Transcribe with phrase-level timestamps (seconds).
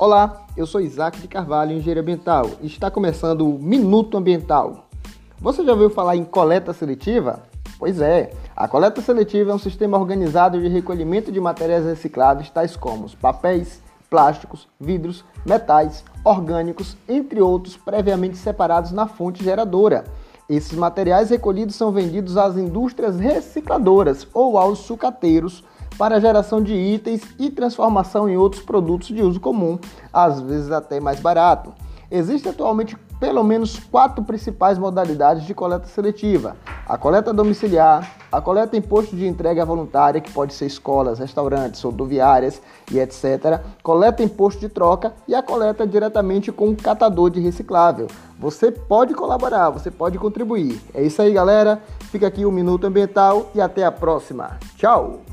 [0.00, 4.86] Olá, eu sou Isaac de Carvalho, engenheiro ambiental, e está começando o Minuto Ambiental.
[5.40, 7.42] Você já ouviu falar em coleta seletiva?
[7.80, 12.76] Pois é, a coleta seletiva é um sistema organizado de recolhimento de materiais recicláveis tais
[12.76, 20.04] como papéis, plásticos, vidros, metais, orgânicos, entre outros, previamente separados na fonte geradora.
[20.48, 25.64] Esses materiais recolhidos são vendidos às indústrias recicladoras ou aos sucateiros
[25.98, 29.78] para geração de itens e transformação em outros produtos de uso comum,
[30.12, 31.74] às vezes até mais barato.
[32.10, 36.56] Existem atualmente pelo menos quatro principais modalidades de coleta seletiva:
[36.88, 41.82] a coleta domiciliar, a coleta em posto de entrega voluntária, que pode ser escolas, restaurantes,
[41.82, 47.28] rodoviárias e etc., coleta em posto de troca e a coleta diretamente com o catador
[47.28, 48.06] de reciclável.
[48.38, 50.80] Você pode colaborar, você pode contribuir.
[50.94, 51.82] É isso aí, galera.
[52.10, 54.56] Fica aqui o Minuto Ambiental e até a próxima.
[54.76, 55.27] Tchau!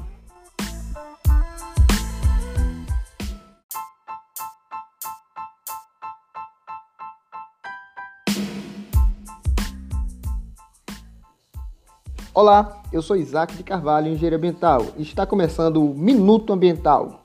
[12.35, 17.21] Olá, eu sou Isaac de Carvalho, engenheiro ambiental, e está começando o Minuto Ambiental.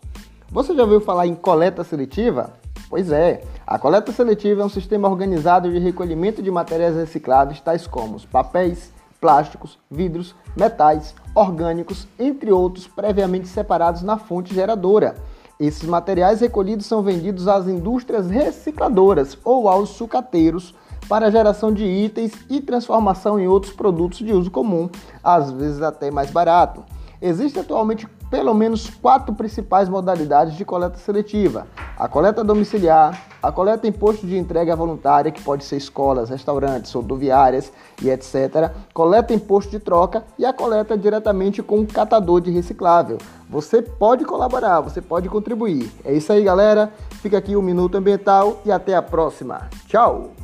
[0.52, 2.52] Você já ouviu falar em coleta seletiva?
[2.88, 7.88] Pois é, a coleta seletiva é um sistema organizado de recolhimento de materiais recicláveis tais
[7.88, 15.16] como papéis, plásticos, vidros, metais, orgânicos, entre outros, previamente separados na fonte geradora.
[15.58, 20.72] Esses materiais recolhidos são vendidos às indústrias recicladoras ou aos sucateiros
[21.10, 24.88] para geração de itens e transformação em outros produtos de uso comum,
[25.24, 26.84] às vezes até mais barato.
[27.20, 31.66] Existem atualmente pelo menos quatro principais modalidades de coleta seletiva:
[31.98, 36.92] a coleta domiciliar, a coleta em posto de entrega voluntária, que pode ser escolas, restaurantes,
[36.92, 42.40] rodoviárias e etc., coleta em posto de troca e a coleta diretamente com o catador
[42.40, 43.18] de reciclável.
[43.48, 45.90] Você pode colaborar, você pode contribuir.
[46.04, 46.92] É isso aí, galera.
[47.20, 49.68] Fica aqui o Minuto Ambiental e até a próxima.
[49.88, 50.39] Tchau!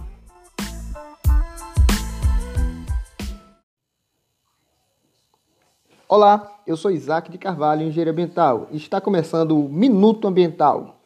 [6.09, 11.01] Olá, eu sou Isaac de Carvalho, engenheiro ambiental, e está começando o Minuto Ambiental.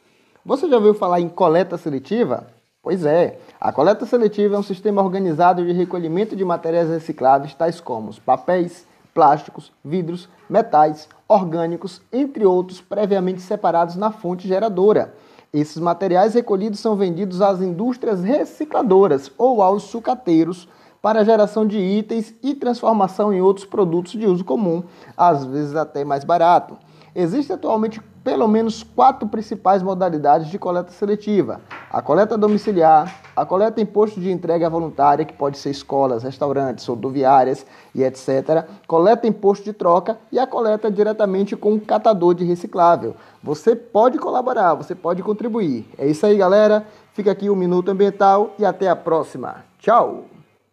[0.45, 2.49] Você já ouviu falar em coleta seletiva?
[2.83, 7.81] Pois é, a coleta seletiva é um sistema organizado de recolhimento de materiais recicláveis tais
[7.81, 15.15] como papéis, plásticos, vidros, metais, orgânicos, entre outros, previamente separados na fonte geradora.
[15.51, 20.69] Esses materiais recolhidos são vendidos às indústrias recicladoras ou aos sucateiros
[21.03, 24.83] para geração de itens e transformação em outros produtos de uso comum,
[25.17, 26.77] às vezes até mais barato.
[27.15, 31.61] Existem atualmente pelo menos quatro principais modalidades de coleta seletiva:
[31.91, 36.87] a coleta domiciliar, a coleta em posto de entrega voluntária, que pode ser escolas, restaurantes,
[36.87, 42.35] rodoviárias e etc., coleta em posto de troca e a coleta diretamente com o catador
[42.35, 43.17] de reciclável.
[43.43, 45.89] Você pode colaborar, você pode contribuir.
[45.99, 46.87] É isso aí, galera.
[47.13, 49.65] Fica aqui o Minuto Ambiental e até a próxima.
[49.79, 50.30] Tchau!